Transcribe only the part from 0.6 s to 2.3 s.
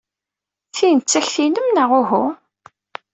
Tin d takti-nnem, neɣ uhu?